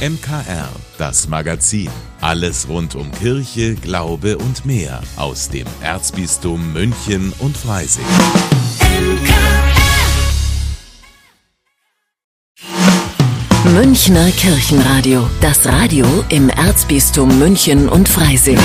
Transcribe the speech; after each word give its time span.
MKR, 0.00 0.70
das 0.96 1.28
Magazin. 1.28 1.90
Alles 2.22 2.66
rund 2.70 2.94
um 2.94 3.12
Kirche, 3.12 3.74
Glaube 3.74 4.38
und 4.38 4.64
mehr 4.64 5.02
aus 5.16 5.50
dem 5.50 5.66
Erzbistum 5.82 6.72
München 6.72 7.34
und 7.38 7.54
Freising. 7.54 8.06
Münchner 13.74 14.30
Kirchenradio. 14.30 15.28
Das 15.42 15.66
Radio 15.66 16.06
im 16.30 16.48
Erzbistum 16.48 17.38
München 17.38 17.86
und 17.86 18.08
Freising. 18.08 18.56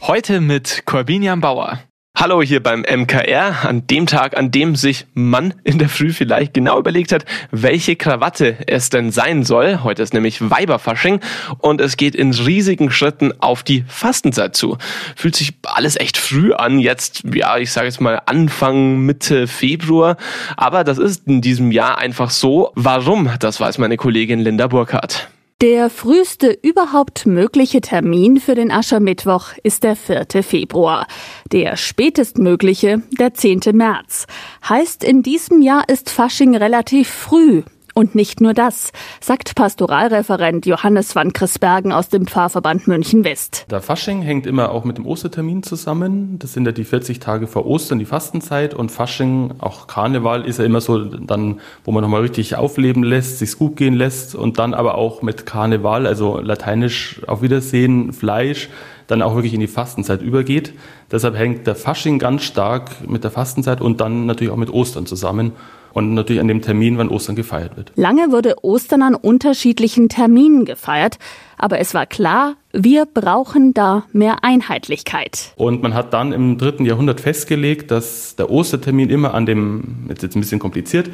Heute 0.00 0.40
mit 0.40 0.86
Corbinian 0.86 1.42
Bauer. 1.42 1.91
Hallo 2.14 2.40
hier 2.40 2.62
beim 2.62 2.82
MKR, 2.82 3.64
an 3.64 3.86
dem 3.88 4.06
Tag, 4.06 4.36
an 4.38 4.52
dem 4.52 4.76
sich 4.76 5.06
Mann 5.14 5.54
in 5.64 5.78
der 5.78 5.88
Früh 5.88 6.12
vielleicht 6.12 6.54
genau 6.54 6.78
überlegt 6.78 7.10
hat, 7.10 7.24
welche 7.50 7.96
Krawatte 7.96 8.58
es 8.68 8.90
denn 8.90 9.10
sein 9.10 9.42
soll. 9.42 9.80
Heute 9.82 10.02
ist 10.02 10.14
nämlich 10.14 10.40
Weiberfasching 10.40 11.18
und 11.58 11.80
es 11.80 11.96
geht 11.96 12.14
in 12.14 12.32
riesigen 12.32 12.92
Schritten 12.92 13.32
auf 13.40 13.64
die 13.64 13.84
Fastenzeit 13.88 14.54
zu. 14.54 14.78
Fühlt 15.16 15.34
sich 15.34 15.54
alles 15.64 15.98
echt 15.98 16.16
früh 16.16 16.52
an, 16.52 16.78
jetzt, 16.78 17.24
ja, 17.34 17.56
ich 17.56 17.72
sage 17.72 17.86
jetzt 17.86 18.00
mal 18.00 18.22
Anfang, 18.26 19.00
Mitte 19.00 19.48
Februar. 19.48 20.16
Aber 20.56 20.84
das 20.84 20.98
ist 20.98 21.26
in 21.26 21.40
diesem 21.40 21.72
Jahr 21.72 21.98
einfach 21.98 22.30
so. 22.30 22.70
Warum? 22.76 23.30
Das 23.40 23.58
weiß 23.58 23.78
meine 23.78 23.96
Kollegin 23.96 24.38
Linda 24.38 24.68
Burkhardt. 24.68 25.28
Der 25.62 25.90
früheste 25.90 26.58
überhaupt 26.60 27.24
mögliche 27.24 27.80
Termin 27.80 28.40
für 28.40 28.56
den 28.56 28.72
Aschermittwoch 28.72 29.52
ist 29.62 29.84
der 29.84 29.94
4. 29.94 30.42
Februar. 30.42 31.06
Der 31.52 31.76
spätestmögliche 31.76 33.00
der 33.16 33.32
10. 33.32 33.60
März. 33.72 34.26
Heißt, 34.68 35.04
in 35.04 35.22
diesem 35.22 35.62
Jahr 35.62 35.88
ist 35.88 36.10
Fasching 36.10 36.56
relativ 36.56 37.08
früh. 37.08 37.62
Und 37.94 38.14
nicht 38.14 38.40
nur 38.40 38.54
das, 38.54 38.92
sagt 39.20 39.54
Pastoralreferent 39.54 40.64
Johannes 40.66 41.14
van 41.14 41.32
Chrisbergen 41.32 41.92
aus 41.92 42.08
dem 42.08 42.26
Pfarrverband 42.26 42.88
München 42.88 43.24
West. 43.24 43.66
Der 43.70 43.82
Fasching 43.82 44.22
hängt 44.22 44.46
immer 44.46 44.70
auch 44.70 44.84
mit 44.84 44.96
dem 44.96 45.06
Ostertermin 45.06 45.62
zusammen. 45.62 46.38
Das 46.38 46.52
sind 46.54 46.64
ja 46.64 46.72
die 46.72 46.84
40 46.84 47.20
Tage 47.20 47.46
vor 47.46 47.66
Ostern, 47.66 47.98
die 47.98 48.04
Fastenzeit. 48.04 48.72
Und 48.72 48.90
Fasching, 48.90 49.54
auch 49.58 49.86
Karneval, 49.86 50.46
ist 50.46 50.58
ja 50.58 50.64
immer 50.64 50.80
so 50.80 51.04
dann, 51.04 51.60
wo 51.84 51.92
man 51.92 52.02
nochmal 52.02 52.22
richtig 52.22 52.56
aufleben 52.56 53.02
lässt, 53.02 53.38
sich 53.38 53.58
gut 53.58 53.76
gehen 53.76 53.94
lässt. 53.94 54.34
Und 54.34 54.58
dann 54.58 54.72
aber 54.72 54.96
auch 54.96 55.22
mit 55.22 55.44
Karneval, 55.44 56.06
also 56.06 56.40
lateinisch 56.40 57.20
auf 57.26 57.42
Wiedersehen, 57.42 58.12
Fleisch, 58.12 58.70
dann 59.06 59.22
auch 59.22 59.34
wirklich 59.34 59.54
in 59.54 59.60
die 59.60 59.66
Fastenzeit 59.66 60.22
übergeht. 60.22 60.72
Deshalb 61.10 61.36
hängt 61.36 61.66
der 61.66 61.74
Fasching 61.74 62.18
ganz 62.18 62.42
stark 62.42 63.08
mit 63.08 63.24
der 63.24 63.30
Fastenzeit 63.30 63.80
und 63.80 64.00
dann 64.00 64.26
natürlich 64.26 64.52
auch 64.52 64.56
mit 64.56 64.70
Ostern 64.70 65.06
zusammen 65.06 65.52
und 65.92 66.14
natürlich 66.14 66.40
an 66.40 66.48
dem 66.48 66.62
Termin, 66.62 66.98
wann 66.98 67.08
Ostern 67.08 67.36
gefeiert 67.36 67.76
wird. 67.76 67.92
Lange 67.96 68.32
wurde 68.32 68.64
Ostern 68.64 69.02
an 69.02 69.14
unterschiedlichen 69.14 70.08
Terminen 70.08 70.64
gefeiert, 70.64 71.18
aber 71.58 71.78
es 71.78 71.94
war 71.94 72.06
klar, 72.06 72.54
wir 72.72 73.06
brauchen 73.06 73.74
da 73.74 74.04
mehr 74.12 74.42
Einheitlichkeit. 74.42 75.52
Und 75.56 75.82
man 75.82 75.94
hat 75.94 76.12
dann 76.12 76.32
im 76.32 76.58
dritten 76.58 76.84
Jahrhundert 76.84 77.20
festgelegt, 77.20 77.90
dass 77.90 78.36
der 78.36 78.50
Ostertermin 78.50 79.10
immer 79.10 79.34
an 79.34 79.46
dem, 79.46 80.06
jetzt 80.08 80.22
jetzt 80.22 80.36
ein 80.36 80.40
bisschen 80.40 80.58
kompliziert, 80.58 81.10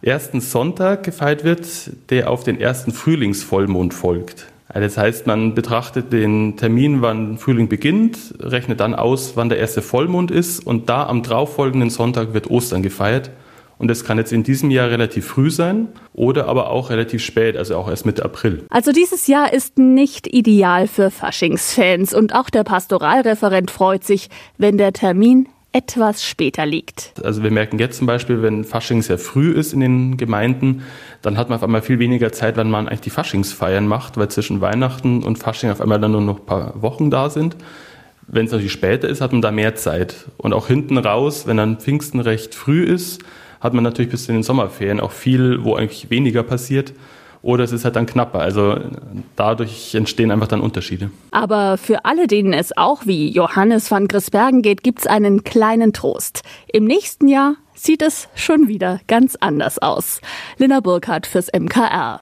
ersten 0.00 0.40
Sonntag 0.40 1.04
gefeiert 1.04 1.44
wird, 1.44 1.66
der 2.10 2.30
auf 2.30 2.44
den 2.44 2.60
ersten 2.60 2.92
Frühlingsvollmond 2.92 3.94
folgt. 3.94 4.51
Das 4.74 4.96
heißt, 4.96 5.26
man 5.26 5.54
betrachtet 5.54 6.12
den 6.12 6.56
Termin, 6.56 7.02
wann 7.02 7.36
Frühling 7.36 7.68
beginnt, 7.68 8.34
rechnet 8.40 8.80
dann 8.80 8.94
aus, 8.94 9.36
wann 9.36 9.48
der 9.48 9.58
erste 9.58 9.82
Vollmond 9.82 10.30
ist 10.30 10.60
und 10.60 10.88
da 10.88 11.06
am 11.06 11.22
darauffolgenden 11.22 11.90
Sonntag 11.90 12.32
wird 12.32 12.50
Ostern 12.50 12.82
gefeiert. 12.82 13.30
Und 13.78 13.88
das 13.88 14.04
kann 14.04 14.16
jetzt 14.16 14.32
in 14.32 14.44
diesem 14.44 14.70
Jahr 14.70 14.90
relativ 14.90 15.26
früh 15.26 15.50
sein 15.50 15.88
oder 16.14 16.46
aber 16.46 16.70
auch 16.70 16.90
relativ 16.90 17.20
spät, 17.22 17.56
also 17.56 17.76
auch 17.76 17.88
erst 17.88 18.06
Mitte 18.06 18.24
April. 18.24 18.64
Also 18.70 18.92
dieses 18.92 19.26
Jahr 19.26 19.52
ist 19.52 19.76
nicht 19.76 20.32
ideal 20.32 20.86
für 20.86 21.10
Faschingsfans 21.10 22.14
und 22.14 22.32
auch 22.32 22.48
der 22.48 22.62
Pastoralreferent 22.62 23.72
freut 23.72 24.04
sich, 24.04 24.30
wenn 24.56 24.78
der 24.78 24.92
Termin 24.92 25.48
etwas 25.72 26.24
später 26.24 26.66
liegt. 26.66 27.14
Also 27.24 27.42
wir 27.42 27.50
merken 27.50 27.78
jetzt 27.78 27.98
zum 27.98 28.06
Beispiel, 28.06 28.42
wenn 28.42 28.64
Fasching 28.64 29.02
sehr 29.02 29.18
früh 29.18 29.52
ist 29.52 29.72
in 29.72 29.80
den 29.80 30.16
Gemeinden, 30.16 30.82
dann 31.22 31.38
hat 31.38 31.48
man 31.48 31.56
auf 31.56 31.62
einmal 31.64 31.82
viel 31.82 31.98
weniger 31.98 32.32
Zeit, 32.32 32.56
wenn 32.56 32.70
man 32.70 32.88
eigentlich 32.88 33.00
die 33.00 33.10
Faschingsfeiern 33.10 33.86
macht, 33.86 34.16
weil 34.16 34.28
zwischen 34.28 34.60
Weihnachten 34.60 35.22
und 35.22 35.38
Fasching 35.38 35.70
auf 35.70 35.80
einmal 35.80 36.00
dann 36.00 36.12
nur 36.12 36.20
noch 36.20 36.40
ein 36.40 36.46
paar 36.46 36.82
Wochen 36.82 37.10
da 37.10 37.30
sind. 37.30 37.56
Wenn 38.28 38.46
es 38.46 38.52
natürlich 38.52 38.72
später 38.72 39.08
ist, 39.08 39.20
hat 39.20 39.32
man 39.32 39.42
da 39.42 39.50
mehr 39.50 39.74
Zeit. 39.74 40.26
Und 40.36 40.52
auch 40.52 40.66
hinten 40.68 40.98
raus, 40.98 41.46
wenn 41.46 41.56
dann 41.56 41.78
Pfingsten 41.78 42.20
recht 42.20 42.54
früh 42.54 42.84
ist, 42.84 43.22
hat 43.60 43.74
man 43.74 43.84
natürlich 43.84 44.10
bis 44.10 44.26
zu 44.26 44.32
den 44.32 44.42
Sommerferien 44.42 45.00
auch 45.00 45.12
viel, 45.12 45.64
wo 45.64 45.74
eigentlich 45.74 46.10
weniger 46.10 46.42
passiert. 46.42 46.92
Oder 47.42 47.64
es 47.64 47.72
ist 47.72 47.84
halt 47.84 47.96
dann 47.96 48.06
knapper. 48.06 48.38
Also 48.38 48.78
dadurch 49.36 49.94
entstehen 49.94 50.30
einfach 50.30 50.46
dann 50.46 50.60
Unterschiede. 50.60 51.10
Aber 51.32 51.76
für 51.76 52.04
alle, 52.04 52.26
denen 52.26 52.52
es 52.52 52.76
auch 52.76 53.04
wie 53.04 53.28
Johannes 53.28 53.90
van 53.90 54.08
Grisbergen 54.08 54.62
geht, 54.62 54.82
gibt 54.82 55.00
es 55.00 55.06
einen 55.06 55.42
kleinen 55.44 55.92
Trost. 55.92 56.42
Im 56.72 56.84
nächsten 56.84 57.28
Jahr 57.28 57.56
sieht 57.74 58.02
es 58.02 58.28
schon 58.34 58.68
wieder 58.68 59.00
ganz 59.08 59.36
anders 59.40 59.80
aus. 59.80 60.20
Lina 60.58 60.80
Burkhardt 60.80 61.26
fürs 61.26 61.48
MKR. 61.52 62.20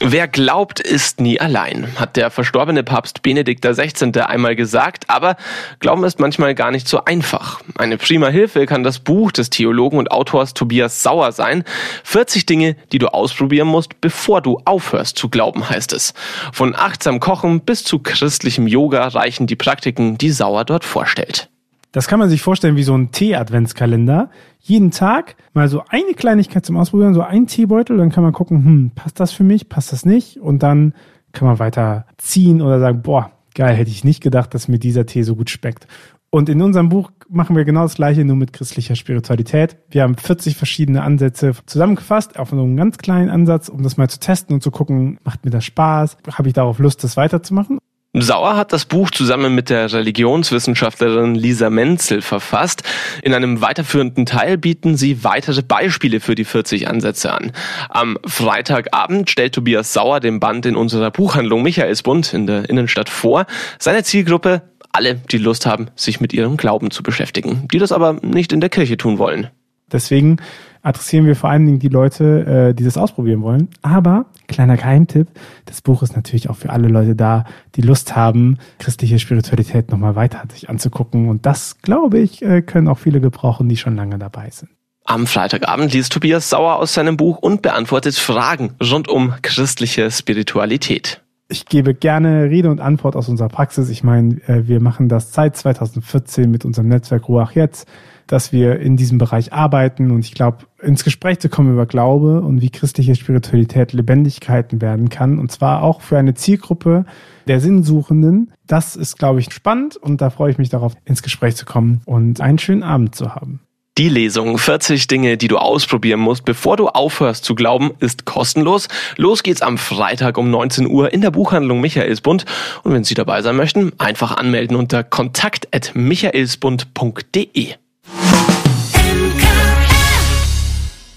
Wer 0.00 0.26
glaubt, 0.26 0.80
ist 0.80 1.20
nie 1.20 1.40
allein, 1.40 1.86
hat 1.96 2.16
der 2.16 2.30
verstorbene 2.30 2.82
Papst 2.82 3.22
Benedikt 3.22 3.64
XVI. 3.64 4.20
einmal 4.20 4.56
gesagt, 4.56 5.04
aber 5.08 5.36
Glauben 5.78 6.02
ist 6.02 6.18
manchmal 6.18 6.54
gar 6.56 6.72
nicht 6.72 6.88
so 6.88 7.04
einfach. 7.04 7.60
Eine 7.78 7.96
prima 7.96 8.26
Hilfe 8.28 8.66
kann 8.66 8.82
das 8.82 8.98
Buch 8.98 9.30
des 9.30 9.50
Theologen 9.50 9.98
und 9.98 10.10
Autors 10.10 10.52
Tobias 10.52 11.02
Sauer 11.02 11.30
sein. 11.30 11.62
40 12.02 12.44
Dinge, 12.44 12.76
die 12.90 12.98
du 12.98 13.06
ausprobieren 13.06 13.68
musst, 13.68 14.00
bevor 14.00 14.40
du 14.42 14.60
aufhörst 14.64 15.16
zu 15.16 15.28
glauben, 15.28 15.68
heißt 15.70 15.92
es. 15.92 16.12
Von 16.52 16.74
achtsam 16.74 17.20
Kochen 17.20 17.60
bis 17.60 17.84
zu 17.84 18.00
christlichem 18.00 18.66
Yoga 18.66 19.06
reichen 19.08 19.46
die 19.46 19.56
Praktiken, 19.56 20.18
die 20.18 20.32
Sauer 20.32 20.64
dort 20.64 20.84
vorstellt. 20.84 21.48
Das 21.94 22.08
kann 22.08 22.18
man 22.18 22.28
sich 22.28 22.42
vorstellen 22.42 22.74
wie 22.74 22.82
so 22.82 22.92
ein 22.92 23.12
Tee-Adventskalender. 23.12 24.28
Jeden 24.58 24.90
Tag 24.90 25.36
mal 25.52 25.68
so 25.68 25.84
eine 25.88 26.14
Kleinigkeit 26.14 26.66
zum 26.66 26.76
Ausprobieren, 26.76 27.14
so 27.14 27.22
ein 27.22 27.46
Teebeutel, 27.46 27.96
dann 27.98 28.10
kann 28.10 28.24
man 28.24 28.32
gucken, 28.32 28.64
hm, 28.64 28.90
passt 28.96 29.20
das 29.20 29.30
für 29.30 29.44
mich, 29.44 29.68
passt 29.68 29.92
das 29.92 30.04
nicht? 30.04 30.40
Und 30.40 30.64
dann 30.64 30.92
kann 31.30 31.46
man 31.46 31.60
weiter 31.60 32.06
ziehen 32.18 32.62
oder 32.62 32.80
sagen, 32.80 33.02
boah, 33.02 33.30
geil, 33.54 33.76
hätte 33.76 33.92
ich 33.92 34.02
nicht 34.02 34.24
gedacht, 34.24 34.54
dass 34.54 34.66
mir 34.66 34.80
dieser 34.80 35.06
Tee 35.06 35.22
so 35.22 35.36
gut 35.36 35.50
schmeckt. 35.50 35.86
Und 36.30 36.48
in 36.48 36.62
unserem 36.62 36.88
Buch 36.88 37.12
machen 37.28 37.54
wir 37.54 37.64
genau 37.64 37.82
das 37.82 37.94
Gleiche, 37.94 38.24
nur 38.24 38.34
mit 38.34 38.52
christlicher 38.52 38.96
Spiritualität. 38.96 39.76
Wir 39.88 40.02
haben 40.02 40.16
40 40.16 40.56
verschiedene 40.56 41.04
Ansätze 41.04 41.52
zusammengefasst, 41.64 42.40
auf 42.40 42.50
so 42.50 42.60
einen 42.60 42.76
ganz 42.76 42.98
kleinen 42.98 43.30
Ansatz, 43.30 43.68
um 43.68 43.84
das 43.84 43.98
mal 43.98 44.10
zu 44.10 44.18
testen 44.18 44.52
und 44.52 44.64
zu 44.64 44.72
gucken, 44.72 45.20
macht 45.22 45.44
mir 45.44 45.52
das 45.52 45.64
Spaß? 45.64 46.16
Habe 46.32 46.48
ich 46.48 46.54
darauf 46.54 46.80
Lust, 46.80 47.04
das 47.04 47.16
weiterzumachen? 47.16 47.78
Sauer 48.22 48.56
hat 48.56 48.72
das 48.72 48.84
Buch 48.84 49.10
zusammen 49.10 49.56
mit 49.56 49.70
der 49.70 49.92
Religionswissenschaftlerin 49.92 51.34
Lisa 51.34 51.68
Menzel 51.68 52.22
verfasst. 52.22 52.84
In 53.22 53.34
einem 53.34 53.60
weiterführenden 53.60 54.24
Teil 54.24 54.56
bieten 54.56 54.96
sie 54.96 55.24
weitere 55.24 55.62
Beispiele 55.62 56.20
für 56.20 56.36
die 56.36 56.44
40 56.44 56.86
Ansätze 56.86 57.32
an. 57.32 57.50
Am 57.88 58.16
Freitagabend 58.24 59.30
stellt 59.30 59.56
Tobias 59.56 59.92
Sauer 59.92 60.20
den 60.20 60.38
Band 60.38 60.64
in 60.64 60.76
unserer 60.76 61.10
Buchhandlung 61.10 61.64
Michaelsbund 61.64 62.32
in 62.32 62.46
der 62.46 62.70
Innenstadt 62.70 63.08
vor. 63.08 63.46
Seine 63.80 64.04
Zielgruppe 64.04 64.62
alle, 64.92 65.16
die 65.16 65.38
Lust 65.38 65.66
haben, 65.66 65.88
sich 65.96 66.20
mit 66.20 66.32
ihrem 66.32 66.56
Glauben 66.56 66.92
zu 66.92 67.02
beschäftigen, 67.02 67.66
die 67.72 67.78
das 67.78 67.90
aber 67.90 68.12
nicht 68.22 68.52
in 68.52 68.60
der 68.60 68.70
Kirche 68.70 68.96
tun 68.96 69.18
wollen. 69.18 69.48
Deswegen 69.90 70.36
adressieren 70.84 71.26
wir 71.26 71.34
vor 71.34 71.50
allen 71.50 71.66
Dingen 71.66 71.78
die 71.80 71.88
Leute, 71.88 72.68
äh, 72.70 72.74
die 72.74 72.84
das 72.84 72.96
ausprobieren 72.96 73.42
wollen. 73.42 73.68
Aber, 73.82 74.26
kleiner 74.46 74.76
Geheimtipp, 74.76 75.28
das 75.64 75.80
Buch 75.80 76.02
ist 76.02 76.14
natürlich 76.14 76.50
auch 76.50 76.56
für 76.56 76.70
alle 76.70 76.88
Leute 76.88 77.16
da, 77.16 77.44
die 77.74 77.80
Lust 77.80 78.14
haben, 78.14 78.58
christliche 78.78 79.18
Spiritualität 79.18 79.90
nochmal 79.90 80.14
weiter 80.14 80.42
sich 80.52 80.68
anzugucken. 80.68 81.28
Und 81.28 81.46
das, 81.46 81.80
glaube 81.80 82.18
ich, 82.18 82.42
äh, 82.42 82.62
können 82.62 82.86
auch 82.88 82.98
viele 82.98 83.20
gebrauchen, 83.20 83.68
die 83.68 83.76
schon 83.76 83.96
lange 83.96 84.18
dabei 84.18 84.50
sind. 84.50 84.70
Am 85.06 85.26
Freitagabend 85.26 85.92
liest 85.92 86.12
Tobias 86.12 86.48
Sauer 86.48 86.76
aus 86.76 86.94
seinem 86.94 87.16
Buch 87.16 87.38
und 87.38 87.60
beantwortet 87.60 88.14
Fragen 88.14 88.74
rund 88.82 89.08
um 89.08 89.34
christliche 89.42 90.10
Spiritualität. 90.10 91.22
Ich 91.48 91.66
gebe 91.66 91.94
gerne 91.94 92.44
Rede 92.44 92.70
und 92.70 92.80
Antwort 92.80 93.14
aus 93.14 93.28
unserer 93.28 93.48
Praxis. 93.48 93.90
Ich 93.90 94.02
meine, 94.02 94.36
äh, 94.48 94.66
wir 94.66 94.80
machen 94.80 95.08
das 95.08 95.32
seit 95.32 95.56
2014 95.56 96.50
mit 96.50 96.64
unserem 96.64 96.88
Netzwerk 96.88 97.28
Ruach 97.28 97.52
jetzt 97.52 97.86
dass 98.26 98.52
wir 98.52 98.80
in 98.80 98.96
diesem 98.96 99.18
Bereich 99.18 99.52
arbeiten 99.52 100.10
und 100.10 100.24
ich 100.24 100.34
glaube, 100.34 100.58
ins 100.82 101.04
Gespräch 101.04 101.40
zu 101.40 101.48
kommen 101.48 101.72
über 101.72 101.86
Glaube 101.86 102.40
und 102.40 102.60
wie 102.60 102.70
christliche 102.70 103.14
Spiritualität 103.14 103.92
Lebendigkeiten 103.92 104.80
werden 104.80 105.08
kann 105.08 105.38
und 105.38 105.50
zwar 105.50 105.82
auch 105.82 106.00
für 106.00 106.18
eine 106.18 106.34
Zielgruppe 106.34 107.04
der 107.46 107.60
Sinnsuchenden. 107.60 108.52
Das 108.66 108.96
ist, 108.96 109.18
glaube 109.18 109.40
ich, 109.40 109.52
spannend 109.52 109.96
und 109.96 110.20
da 110.20 110.30
freue 110.30 110.50
ich 110.50 110.58
mich 110.58 110.68
darauf, 110.68 110.94
ins 111.04 111.22
Gespräch 111.22 111.56
zu 111.56 111.64
kommen 111.64 112.00
und 112.04 112.40
einen 112.40 112.58
schönen 112.58 112.82
Abend 112.82 113.14
zu 113.14 113.34
haben. 113.34 113.60
Die 113.96 114.08
Lesung 114.08 114.58
40 114.58 115.06
Dinge, 115.06 115.36
die 115.36 115.46
du 115.46 115.56
ausprobieren 115.56 116.18
musst, 116.18 116.44
bevor 116.44 116.76
du 116.76 116.88
aufhörst 116.88 117.44
zu 117.44 117.54
glauben, 117.54 117.92
ist 118.00 118.24
kostenlos. 118.24 118.88
Los 119.16 119.44
geht's 119.44 119.62
am 119.62 119.78
Freitag 119.78 120.36
um 120.36 120.50
19 120.50 120.88
Uhr 120.88 121.12
in 121.12 121.20
der 121.20 121.30
Buchhandlung 121.30 121.80
Michaelsbund. 121.80 122.44
Und 122.82 122.92
wenn 122.92 123.04
Sie 123.04 123.14
dabei 123.14 123.40
sein 123.42 123.54
möchten, 123.54 123.92
einfach 123.98 124.36
anmelden 124.36 124.76
unter 124.76 125.04
kontakt.michaelsbund.de. 125.04 127.74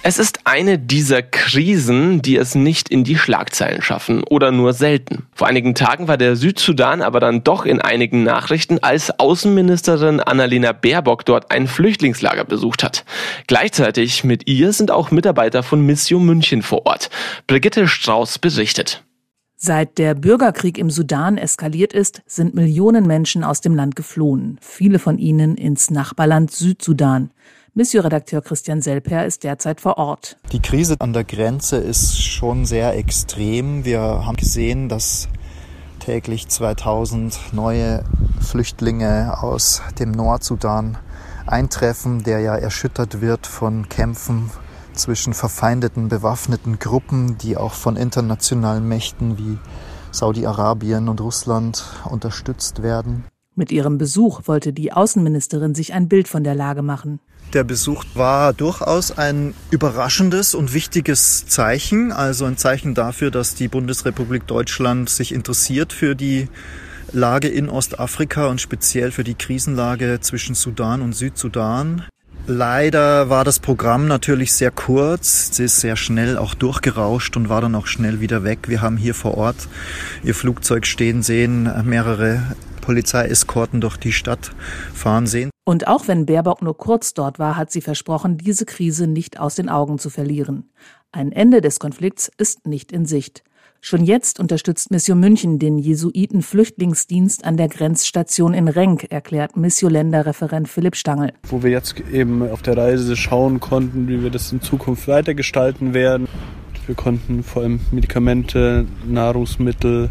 Es 0.10 0.20
ist 0.20 0.40
eine 0.46 0.80
dieser 0.80 1.22
Krisen, 1.22 2.22
die 2.22 2.38
es 2.38 2.56
nicht 2.56 2.88
in 2.88 3.04
die 3.04 3.18
Schlagzeilen 3.18 3.82
schaffen 3.82 4.24
oder 4.24 4.54
nur 4.54 4.72
selten. 4.72 5.28
Vor 5.34 5.48
einigen 5.48 5.76
Tagen 5.76 6.08
war 6.08 6.16
der 6.16 6.38
Südsudan 6.38 7.02
aber 7.02 7.20
dann 7.20 7.44
doch 7.44 7.66
in 7.66 7.82
einigen 7.82 8.24
Nachrichten, 8.24 8.80
als 8.82 9.20
Außenministerin 9.20 10.22
Annalena 10.22 10.72
Baerbock 10.72 11.26
dort 11.26 11.52
ein 11.52 11.68
Flüchtlingslager 11.68 12.46
besucht 12.46 12.86
hat. 12.86 13.04
Gleichzeitig 13.48 14.24
mit 14.24 14.48
ihr 14.48 14.72
sind 14.72 14.92
auch 14.92 15.12
Mitarbeiter 15.12 15.62
von 15.62 15.86
Mission 15.86 16.26
München 16.26 16.62
vor 16.62 16.86
Ort. 16.86 17.10
Brigitte 17.46 17.90
Strauß 17.90 18.40
berichtet. 18.40 19.04
Seit 19.58 19.98
der 19.98 20.16
Bürgerkrieg 20.16 20.78
im 20.78 20.90
Sudan 20.90 21.38
eskaliert 21.38 21.92
ist, 21.92 22.22
sind 22.26 22.56
Millionen 22.56 23.08
Menschen 23.08 23.44
aus 23.44 23.60
dem 23.60 23.76
Land 23.76 23.98
geflohen, 23.98 24.58
viele 24.62 25.00
von 25.00 25.18
ihnen 25.18 25.58
ins 25.58 25.92
Nachbarland 25.92 26.52
Südsudan. 26.52 27.32
Mission-Redakteur 27.78 28.42
Christian 28.42 28.82
Selper 28.82 29.28
ist 29.28 29.44
derzeit 29.44 29.82
vor 29.82 30.00
Ort. 30.00 30.38
Die 30.52 30.60
Krise 30.60 30.96
an 30.98 31.14
der 31.14 31.24
Grenze 31.24 31.78
ist 31.78 32.20
schon 32.20 32.66
sehr 32.66 32.98
extrem. 32.98 33.86
Wir 33.86 34.02
haben 34.02 34.36
gesehen, 34.36 34.90
dass 34.90 35.30
täglich 36.00 36.48
2000 36.48 37.54
neue 37.54 38.04
Flüchtlinge 38.42 39.44
aus 39.44 39.84
dem 40.00 40.10
Nordsudan 40.10 40.98
eintreffen, 41.46 42.24
der 42.24 42.40
ja 42.40 42.56
erschüttert 42.56 43.22
wird 43.22 43.46
von 43.46 43.88
Kämpfen 43.90 44.50
zwischen 44.94 45.36
verfeindeten 45.36 46.10
bewaffneten 46.10 46.80
Gruppen, 46.80 47.38
die 47.38 47.58
auch 47.58 47.74
von 47.74 47.96
internationalen 47.96 48.88
Mächten 48.88 49.38
wie 49.38 49.60
Saudi-Arabien 50.12 51.10
und 51.10 51.22
Russland 51.22 51.86
unterstützt 52.06 52.82
werden. 52.82 53.26
Mit 53.58 53.72
ihrem 53.72 53.98
Besuch 53.98 54.42
wollte 54.46 54.72
die 54.72 54.94
Außenministerin 54.94 55.74
sich 55.74 55.92
ein 55.92 56.08
Bild 56.08 56.28
von 56.28 56.44
der 56.44 56.54
Lage 56.54 56.84
machen. 56.84 57.20
Der 57.54 57.64
Besuch 57.64 58.06
war 58.14 58.54
durchaus 58.54 59.18
ein 59.18 59.56
überraschendes 59.72 60.54
und 60.54 60.76
wichtiges 60.76 61.48
Zeichen, 61.48 62.12
also 62.12 62.46
ein 62.46 62.58
Zeichen 62.58 62.94
dafür, 62.94 63.32
dass 63.32 63.56
die 63.56 63.68
Bundesrepublik 63.68 64.46
Deutschland 64.46 65.10
sich 65.10 65.34
interessiert 65.34 65.92
für 65.92 66.16
die 66.16 66.50
Lage 67.12 67.48
in 67.48 67.68
Ostafrika 67.68 68.46
und 68.46 68.62
speziell 68.62 69.10
für 69.12 69.24
die 69.24 69.34
Krisenlage 69.34 70.20
zwischen 70.22 70.54
Sudan 70.54 71.02
und 71.02 71.14
Südsudan. 71.14 72.04
Leider 72.46 73.30
war 73.30 73.44
das 73.44 73.60
Programm 73.60 74.08
natürlich 74.08 74.54
sehr 74.54 74.72
kurz. 74.72 75.50
Es 75.52 75.60
ist 75.60 75.82
sehr 75.82 75.96
schnell 75.96 76.38
auch 76.38 76.54
durchgerauscht 76.54 77.36
und 77.36 77.50
war 77.50 77.62
dann 77.62 77.74
auch 77.74 77.88
schnell 77.88 78.22
wieder 78.22 78.44
weg. 78.44 78.70
Wir 78.70 78.82
haben 78.82 78.98
hier 78.98 79.16
vor 79.16 79.36
Ort 79.36 79.68
ihr 80.24 80.36
Flugzeug 80.36 80.86
stehen 80.86 81.24
sehen, 81.24 81.70
mehrere 81.86 82.56
Polizeieskorten 82.88 83.82
durch 83.82 83.98
die 83.98 84.14
Stadt 84.14 84.52
fahren 84.94 85.28
sehen. 85.28 85.50
Und 85.66 85.90
auch 85.90 86.08
wenn 86.08 86.26
Baerbock 86.26 86.62
nur 86.62 86.78
kurz 86.78 87.14
dort 87.14 87.38
war, 87.38 87.58
hat 87.58 87.70
sie 87.70 87.82
versprochen, 87.82 88.38
diese 88.38 88.64
Krise 88.64 89.08
nicht 89.08 89.42
aus 89.42 89.56
den 89.56 89.68
Augen 89.68 90.00
zu 90.00 90.10
verlieren. 90.10 90.70
Ein 91.12 91.34
Ende 91.34 91.60
des 91.60 91.80
Konflikts 91.80 92.32
ist 92.38 92.66
nicht 92.66 92.94
in 92.94 93.06
Sicht. 93.06 93.44
Schon 93.82 94.06
jetzt 94.06 94.40
unterstützt 94.40 94.90
Mission 94.90 95.20
München 95.20 95.60
den 95.60 95.78
Jesuiten-Flüchtlingsdienst 95.78 97.44
an 97.44 97.58
der 97.58 97.68
Grenzstation 97.68 98.54
in 98.54 98.70
Renk, 98.70 99.08
erklärt 99.10 99.58
Mission-Länderreferent 99.58 100.70
Philipp 100.70 100.96
Stangl. 100.96 101.34
Wo 101.50 101.64
wir 101.64 101.72
jetzt 101.72 101.96
eben 102.14 102.50
auf 102.50 102.62
der 102.62 102.78
Reise 102.78 103.18
schauen 103.18 103.60
konnten, 103.60 104.08
wie 104.08 104.24
wir 104.24 104.30
das 104.30 104.54
in 104.54 104.62
Zukunft 104.62 105.10
weitergestalten 105.10 105.94
werden. 105.94 106.30
Wir 106.86 106.96
konnten 106.96 107.44
vor 107.44 107.64
allem 107.64 107.82
Medikamente, 107.92 108.86
Nahrungsmittel, 109.06 110.10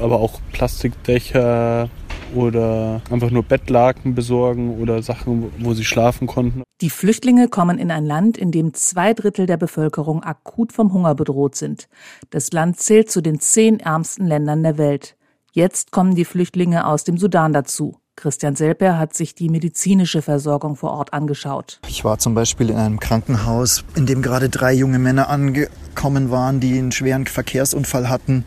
aber 0.00 0.18
auch 0.18 0.40
Plastikdächer, 0.52 1.88
oder 2.34 3.02
einfach 3.10 3.30
nur 3.30 3.42
Bettlaken 3.42 4.14
besorgen 4.14 4.80
oder 4.80 5.02
Sachen, 5.02 5.50
wo 5.58 5.74
sie 5.74 5.84
schlafen 5.84 6.26
konnten. 6.26 6.62
Die 6.80 6.90
Flüchtlinge 6.90 7.48
kommen 7.48 7.78
in 7.78 7.90
ein 7.90 8.06
Land, 8.06 8.38
in 8.38 8.52
dem 8.52 8.72
zwei 8.74 9.12
Drittel 9.12 9.46
der 9.46 9.56
Bevölkerung 9.56 10.22
akut 10.22 10.72
vom 10.72 10.92
Hunger 10.92 11.14
bedroht 11.14 11.54
sind. 11.54 11.88
Das 12.30 12.52
Land 12.52 12.78
zählt 12.78 13.10
zu 13.10 13.20
den 13.20 13.40
zehn 13.40 13.80
ärmsten 13.80 14.26
Ländern 14.26 14.62
der 14.62 14.78
Welt. 14.78 15.16
Jetzt 15.52 15.90
kommen 15.90 16.14
die 16.14 16.24
Flüchtlinge 16.24 16.86
aus 16.86 17.04
dem 17.04 17.18
Sudan 17.18 17.52
dazu. 17.52 17.96
Christian 18.16 18.54
Selper 18.54 18.98
hat 18.98 19.14
sich 19.14 19.34
die 19.34 19.48
medizinische 19.48 20.20
Versorgung 20.20 20.76
vor 20.76 20.92
Ort 20.92 21.12
angeschaut. 21.14 21.80
Ich 21.88 22.04
war 22.04 22.18
zum 22.18 22.34
Beispiel 22.34 22.68
in 22.68 22.76
einem 22.76 23.00
Krankenhaus, 23.00 23.82
in 23.94 24.04
dem 24.04 24.20
gerade 24.20 24.50
drei 24.50 24.74
junge 24.74 24.98
Männer 24.98 25.30
angekommen 25.30 26.30
waren, 26.30 26.60
die 26.60 26.78
einen 26.78 26.92
schweren 26.92 27.26
Verkehrsunfall 27.26 28.10
hatten 28.10 28.44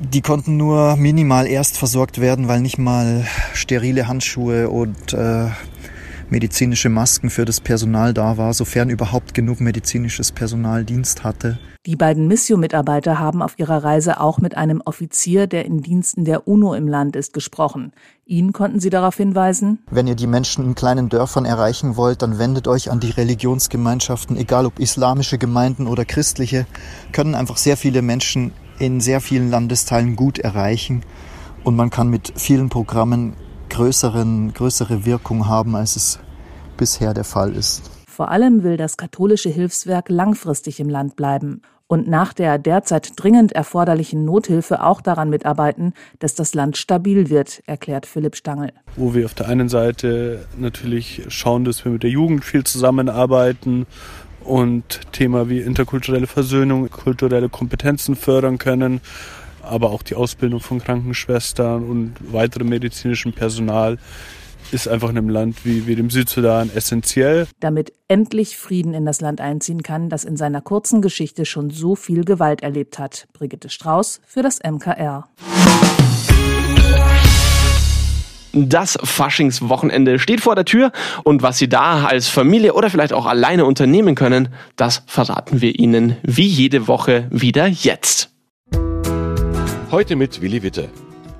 die 0.00 0.20
konnten 0.20 0.56
nur 0.56 0.96
minimal 0.96 1.46
erst 1.46 1.76
versorgt 1.76 2.20
werden, 2.20 2.48
weil 2.48 2.60
nicht 2.60 2.78
mal 2.78 3.24
sterile 3.52 4.08
Handschuhe 4.08 4.68
und 4.68 5.12
äh, 5.12 5.48
medizinische 6.30 6.88
Masken 6.88 7.30
für 7.30 7.44
das 7.44 7.60
Personal 7.60 8.14
da 8.14 8.36
war, 8.36 8.54
sofern 8.54 8.90
überhaupt 8.90 9.34
genug 9.34 9.60
medizinisches 9.60 10.32
Personal 10.32 10.84
Dienst 10.84 11.24
hatte. 11.24 11.58
Die 11.86 11.96
beiden 11.96 12.28
Missio-Mitarbeiter 12.28 13.18
haben 13.18 13.42
auf 13.42 13.58
ihrer 13.58 13.84
Reise 13.84 14.18
auch 14.18 14.38
mit 14.38 14.56
einem 14.56 14.80
Offizier, 14.84 15.46
der 15.46 15.66
in 15.66 15.82
Diensten 15.82 16.24
der 16.24 16.48
UNO 16.48 16.74
im 16.74 16.88
Land 16.88 17.14
ist, 17.14 17.34
gesprochen. 17.34 17.92
Ihn 18.24 18.54
konnten 18.54 18.80
sie 18.80 18.88
darauf 18.88 19.16
hinweisen? 19.16 19.80
Wenn 19.90 20.06
ihr 20.06 20.14
die 20.14 20.26
Menschen 20.26 20.64
in 20.64 20.74
kleinen 20.74 21.10
Dörfern 21.10 21.44
erreichen 21.44 21.96
wollt, 21.96 22.22
dann 22.22 22.38
wendet 22.38 22.68
euch 22.68 22.90
an 22.90 23.00
die 23.00 23.10
Religionsgemeinschaften, 23.10 24.38
egal 24.38 24.64
ob 24.64 24.78
islamische 24.78 25.36
Gemeinden 25.36 25.86
oder 25.86 26.06
christliche, 26.06 26.66
können 27.12 27.34
einfach 27.34 27.58
sehr 27.58 27.76
viele 27.76 28.00
Menschen 28.00 28.52
in 28.78 29.00
sehr 29.00 29.20
vielen 29.20 29.50
Landesteilen 29.50 30.16
gut 30.16 30.38
erreichen 30.38 31.02
und 31.64 31.76
man 31.76 31.90
kann 31.90 32.08
mit 32.08 32.32
vielen 32.36 32.68
Programmen 32.68 33.34
größeren, 33.70 34.52
größere 34.52 35.04
Wirkung 35.04 35.48
haben, 35.48 35.74
als 35.74 35.96
es 35.96 36.18
bisher 36.76 37.14
der 37.14 37.24
Fall 37.24 37.54
ist. 37.54 37.90
Vor 38.08 38.30
allem 38.30 38.62
will 38.62 38.76
das 38.76 38.96
katholische 38.96 39.48
Hilfswerk 39.48 40.08
langfristig 40.08 40.78
im 40.78 40.88
Land 40.88 41.16
bleiben 41.16 41.62
und 41.86 42.08
nach 42.08 42.32
der 42.32 42.58
derzeit 42.58 43.12
dringend 43.16 43.52
erforderlichen 43.52 44.24
Nothilfe 44.24 44.82
auch 44.82 45.00
daran 45.00 45.30
mitarbeiten, 45.30 45.92
dass 46.18 46.34
das 46.34 46.54
Land 46.54 46.76
stabil 46.76 47.28
wird, 47.28 47.62
erklärt 47.66 48.06
Philipp 48.06 48.36
Stangl. 48.36 48.72
Wo 48.96 49.14
wir 49.14 49.26
auf 49.26 49.34
der 49.34 49.48
einen 49.48 49.68
Seite 49.68 50.46
natürlich 50.56 51.22
schauen, 51.28 51.64
dass 51.64 51.84
wir 51.84 51.92
mit 51.92 52.02
der 52.02 52.10
Jugend 52.10 52.44
viel 52.44 52.64
zusammenarbeiten 52.64 53.86
und 54.44 55.00
Thema 55.12 55.48
wie 55.48 55.60
interkulturelle 55.60 56.26
Versöhnung, 56.26 56.90
kulturelle 56.90 57.48
Kompetenzen 57.48 58.16
fördern 58.16 58.58
können, 58.58 59.00
aber 59.62 59.90
auch 59.90 60.02
die 60.02 60.14
Ausbildung 60.14 60.60
von 60.60 60.80
Krankenschwestern 60.80 61.84
und 61.84 62.14
weiterem 62.32 62.68
medizinischem 62.68 63.32
Personal 63.32 63.98
ist 64.72 64.88
einfach 64.88 65.10
in 65.10 65.18
einem 65.18 65.28
Land 65.28 65.64
wie, 65.64 65.86
wie 65.86 65.94
dem 65.94 66.10
Südsudan 66.10 66.70
essentiell. 66.74 67.46
Damit 67.60 67.92
endlich 68.08 68.56
Frieden 68.56 68.94
in 68.94 69.04
das 69.04 69.20
Land 69.20 69.40
einziehen 69.40 69.82
kann, 69.82 70.08
das 70.08 70.24
in 70.24 70.36
seiner 70.36 70.60
kurzen 70.60 71.02
Geschichte 71.02 71.44
schon 71.44 71.70
so 71.70 71.94
viel 71.94 72.24
Gewalt 72.24 72.62
erlebt 72.62 72.98
hat. 72.98 73.28
Brigitte 73.32 73.68
Strauß 73.68 74.20
für 74.26 74.42
das 74.42 74.60
MKR. 74.62 75.28
Das 78.56 78.96
Faschingswochenende 79.02 80.20
steht 80.20 80.40
vor 80.40 80.54
der 80.54 80.64
Tür 80.64 80.92
und 81.24 81.42
was 81.42 81.58
Sie 81.58 81.68
da 81.68 82.04
als 82.04 82.28
Familie 82.28 82.74
oder 82.74 82.88
vielleicht 82.88 83.12
auch 83.12 83.26
alleine 83.26 83.64
unternehmen 83.64 84.14
können, 84.14 84.48
das 84.76 85.02
verraten 85.06 85.60
wir 85.60 85.76
Ihnen 85.76 86.18
wie 86.22 86.46
jede 86.46 86.86
Woche 86.86 87.26
wieder 87.30 87.66
jetzt. 87.66 88.30
Heute 89.90 90.14
mit 90.14 90.40
Willi 90.40 90.62
Witte. 90.62 90.88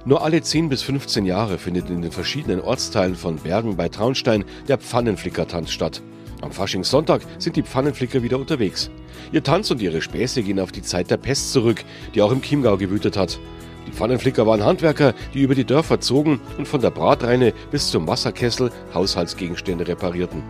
Nur 0.05 0.25
alle 0.25 0.43
10 0.43 0.69
bis 0.69 0.83
15 0.83 1.25
Jahre 1.25 1.59
findet 1.59 1.89
in 1.89 2.03
den 2.03 2.11
verschiedenen 2.11 2.61
Ortsteilen 2.61 3.15
von 3.15 3.37
Bergen 3.37 3.77
bei 3.77 3.89
Traunstein 3.89 4.45
der 4.67 4.79
Pfannenflickertanz 4.79 5.71
statt. 5.71 6.03
Am 6.43 6.51
Faschingssonntag 6.51 7.23
sind 7.39 7.55
die 7.55 7.63
Pfannenflicker 7.63 8.25
wieder 8.25 8.41
unterwegs. 8.41 8.91
Ihr 9.31 9.45
Tanz 9.45 9.71
und 9.71 9.81
ihre 9.81 10.03
Späße 10.03 10.43
gehen 10.43 10.59
auf 10.59 10.73
die 10.73 10.83
Zeit 10.83 11.13
der 11.13 11.17
Pest 11.17 11.53
zurück, 11.53 11.85
die 12.13 12.23
auch 12.23 12.33
im 12.33 12.43
Chiemgau 12.43 12.77
gewütet 12.77 13.17
hat. 13.17 13.39
Die 13.87 13.93
Pfannenflicker 13.93 14.47
waren 14.47 14.65
Handwerker, 14.65 15.15
die 15.35 15.43
über 15.43 15.55
die 15.55 15.65
Dörfer 15.65 16.01
zogen 16.01 16.41
und 16.59 16.69
von 16.69 16.81
der 16.81 16.91
Bratreine 16.91 17.53
bis 17.71 17.91
zum 17.91 18.07
Wasserkessel 18.07 18.71
Haushaltsgegenstände 18.95 19.87
reparierten. 19.87 20.43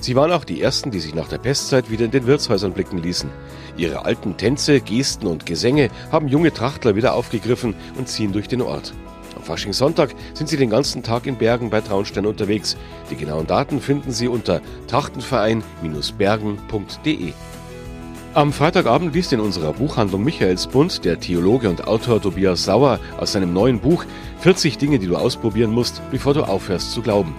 Sie 0.00 0.14
waren 0.14 0.32
auch 0.32 0.44
die 0.44 0.62
ersten, 0.62 0.90
die 0.90 1.00
sich 1.00 1.14
nach 1.14 1.28
der 1.28 1.38
Pestzeit 1.38 1.90
wieder 1.90 2.04
in 2.04 2.10
den 2.10 2.26
Wirtshäusern 2.26 2.72
blicken 2.72 2.98
ließen. 2.98 3.30
Ihre 3.76 4.04
alten 4.04 4.36
Tänze, 4.36 4.80
Gesten 4.80 5.26
und 5.26 5.44
Gesänge 5.44 5.90
haben 6.12 6.28
junge 6.28 6.52
Trachtler 6.52 6.94
wieder 6.94 7.14
aufgegriffen 7.14 7.74
und 7.96 8.08
ziehen 8.08 8.32
durch 8.32 8.48
den 8.48 8.62
Ort. 8.62 8.94
Am 9.36 9.42
Faschingssonntag 9.42 10.14
sind 10.34 10.48
sie 10.48 10.56
den 10.56 10.70
ganzen 10.70 11.02
Tag 11.02 11.26
in 11.26 11.36
Bergen 11.36 11.70
bei 11.70 11.80
Traunstein 11.80 12.26
unterwegs. 12.26 12.76
Die 13.10 13.16
genauen 13.16 13.46
Daten 13.46 13.80
finden 13.80 14.12
Sie 14.12 14.28
unter 14.28 14.60
trachtenverein-bergen.de. 14.88 17.32
Am 18.38 18.52
Freitagabend 18.52 19.16
liest 19.16 19.32
in 19.32 19.40
unserer 19.40 19.72
Buchhandlung 19.72 20.22
Michaelsbund 20.22 21.04
der 21.04 21.18
Theologe 21.18 21.68
und 21.68 21.88
Autor 21.88 22.22
Tobias 22.22 22.62
Sauer 22.62 23.00
aus 23.18 23.32
seinem 23.32 23.52
neuen 23.52 23.80
Buch 23.80 24.04
40 24.42 24.78
Dinge, 24.78 25.00
die 25.00 25.08
du 25.08 25.16
ausprobieren 25.16 25.72
musst, 25.72 26.00
bevor 26.12 26.34
du 26.34 26.44
aufhörst 26.44 26.92
zu 26.92 27.02
glauben. 27.02 27.34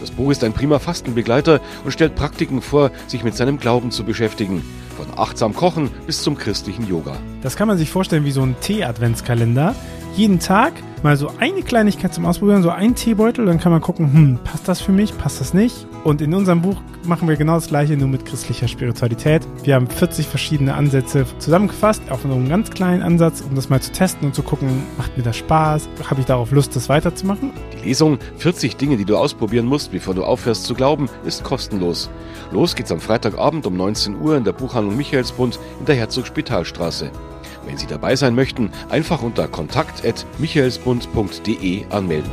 Das 0.00 0.10
Buch 0.10 0.30
ist 0.30 0.44
ein 0.44 0.52
prima 0.52 0.78
Fastenbegleiter 0.80 1.62
und 1.82 1.92
stellt 1.92 2.14
Praktiken 2.14 2.60
vor, 2.60 2.90
sich 3.06 3.24
mit 3.24 3.34
seinem 3.34 3.58
Glauben 3.58 3.90
zu 3.90 4.04
beschäftigen. 4.04 4.62
Von 4.98 5.06
achtsam 5.16 5.54
Kochen 5.54 5.88
bis 6.06 6.22
zum 6.22 6.36
christlichen 6.36 6.86
Yoga. 6.86 7.16
Das 7.40 7.56
kann 7.56 7.66
man 7.66 7.78
sich 7.78 7.88
vorstellen 7.88 8.26
wie 8.26 8.30
so 8.30 8.42
ein 8.42 8.54
Tee-Adventskalender. 8.60 9.74
Jeden 10.14 10.40
Tag 10.40 10.74
mal 11.02 11.16
so 11.16 11.32
eine 11.38 11.62
Kleinigkeit 11.62 12.12
zum 12.12 12.26
Ausprobieren, 12.26 12.62
so 12.62 12.68
ein 12.68 12.94
Teebeutel, 12.94 13.46
dann 13.46 13.60
kann 13.60 13.72
man 13.72 13.80
gucken, 13.80 14.12
hm, 14.12 14.38
passt 14.44 14.68
das 14.68 14.82
für 14.82 14.92
mich, 14.92 15.16
passt 15.16 15.40
das 15.40 15.54
nicht? 15.54 15.86
Und 16.04 16.20
in 16.20 16.34
unserem 16.34 16.60
Buch 16.60 16.76
machen 17.06 17.26
wir 17.28 17.36
genau 17.36 17.54
das 17.54 17.68
gleiche, 17.68 17.96
nur 17.96 18.08
mit 18.08 18.26
christlicher 18.26 18.68
Spiritualität. 18.68 19.40
Wir 19.62 19.74
haben 19.74 19.86
40 19.86 20.26
verschiedene 20.26 20.74
Ansätze 20.74 21.24
zusammengefasst, 21.38 22.02
auf 22.10 22.26
einen 22.26 22.50
ganz 22.50 22.70
kleinen 22.70 23.02
Ansatz, 23.02 23.40
um 23.40 23.54
das 23.54 23.70
mal 23.70 23.80
zu 23.80 23.90
testen 23.90 24.26
und 24.26 24.34
zu 24.34 24.42
gucken, 24.42 24.82
macht 24.98 25.16
mir 25.16 25.22
das 25.22 25.38
Spaß? 25.38 25.88
Habe 26.10 26.20
ich 26.20 26.26
darauf 26.26 26.50
Lust, 26.50 26.76
das 26.76 26.90
weiterzumachen? 26.90 27.52
Die 27.72 27.88
Lesung 27.88 28.18
40 28.36 28.76
Dinge, 28.76 28.98
die 28.98 29.06
du 29.06 29.16
ausprobieren 29.16 29.64
musst, 29.64 29.92
bevor 29.92 30.12
du 30.14 30.24
aufhörst 30.24 30.64
zu 30.64 30.74
glauben, 30.74 31.08
ist 31.24 31.42
kostenlos. 31.42 32.10
Los 32.52 32.74
geht's 32.74 32.92
am 32.92 33.00
Freitagabend 33.00 33.66
um 33.66 33.74
19 33.74 34.20
Uhr 34.20 34.36
in 34.36 34.44
der 34.44 34.52
Buchhandlung 34.52 34.98
Michaelsbund 34.98 35.58
in 35.80 35.86
der 35.86 35.94
Herzog-Spitalstraße. 35.94 37.10
Wenn 37.64 37.78
Sie 37.78 37.86
dabei 37.86 38.14
sein 38.14 38.34
möchten, 38.34 38.70
einfach 38.90 39.22
unter 39.22 39.48
kontakt.michaelsbund.de 39.48 41.86
anmelden. 41.88 42.30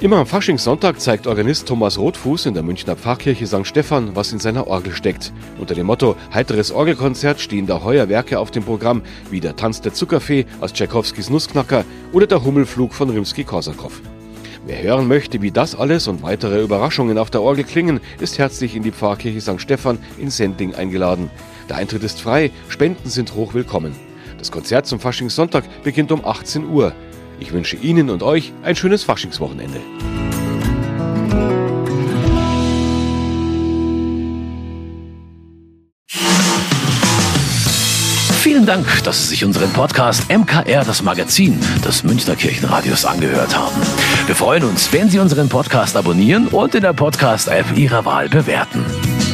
Immer 0.00 0.18
am 0.18 0.26
Faschingssonntag 0.26 1.00
zeigt 1.00 1.26
Organist 1.26 1.66
Thomas 1.66 1.98
Rotfuß 1.98 2.46
in 2.46 2.54
der 2.54 2.62
Münchner 2.62 2.94
Pfarrkirche 2.94 3.48
St. 3.48 3.66
Stephan, 3.66 4.14
was 4.14 4.30
in 4.30 4.38
seiner 4.38 4.68
Orgel 4.68 4.92
steckt. 4.92 5.32
Unter 5.58 5.74
dem 5.74 5.86
Motto 5.86 6.14
Heiteres 6.32 6.70
Orgelkonzert 6.70 7.40
stehen 7.40 7.66
da 7.66 7.82
heuer 7.82 8.08
Werke 8.08 8.38
auf 8.38 8.52
dem 8.52 8.62
Programm, 8.62 9.02
wie 9.28 9.40
der 9.40 9.56
Tanz 9.56 9.80
der 9.80 9.94
Zuckerfee 9.94 10.46
aus 10.60 10.72
Tchaikovskis 10.72 11.30
Nussknacker 11.30 11.84
oder 12.12 12.28
der 12.28 12.44
Hummelflug 12.44 12.94
von 12.94 13.10
Rimsky-Korsakow. 13.10 14.00
Wer 14.66 14.82
hören 14.82 15.08
möchte, 15.08 15.42
wie 15.42 15.50
das 15.50 15.74
alles 15.74 16.06
und 16.06 16.22
weitere 16.22 16.62
Überraschungen 16.62 17.18
auf 17.18 17.30
der 17.30 17.42
Orgel 17.42 17.64
klingen, 17.64 17.98
ist 18.20 18.38
herzlich 18.38 18.76
in 18.76 18.84
die 18.84 18.92
Pfarrkirche 18.92 19.40
St. 19.40 19.60
Stephan 19.60 19.98
in 20.16 20.30
Sendling 20.30 20.76
eingeladen. 20.76 21.28
Der 21.68 21.76
Eintritt 21.76 22.04
ist 22.04 22.20
frei, 22.20 22.52
Spenden 22.68 23.10
sind 23.10 23.34
hoch 23.34 23.52
willkommen. 23.52 23.96
Das 24.38 24.52
Konzert 24.52 24.86
zum 24.86 25.00
Faschingssonntag 25.00 25.64
beginnt 25.82 26.12
um 26.12 26.24
18 26.24 26.68
Uhr. 26.68 26.92
Ich 27.40 27.52
wünsche 27.52 27.76
Ihnen 27.76 28.10
und 28.10 28.22
euch 28.22 28.52
ein 28.62 28.76
schönes 28.76 29.04
Faschingswochenende. 29.04 29.80
Vielen 38.40 38.66
Dank, 38.66 39.04
dass 39.04 39.22
Sie 39.22 39.28
sich 39.28 39.44
unseren 39.44 39.70
Podcast 39.72 40.30
MKR, 40.30 40.84
das 40.84 41.02
Magazin 41.02 41.60
des 41.84 42.02
Münchner 42.02 42.34
Kirchenradios, 42.34 43.04
angehört 43.04 43.56
haben. 43.56 43.76
Wir 44.26 44.34
freuen 44.34 44.64
uns, 44.64 44.92
wenn 44.92 45.08
Sie 45.08 45.18
unseren 45.18 45.48
Podcast 45.48 45.96
abonnieren 45.96 46.48
und 46.48 46.74
in 46.74 46.82
der 46.82 46.92
Podcast-App 46.92 47.76
Ihrer 47.76 48.04
Wahl 48.04 48.28
bewerten. 48.28 48.84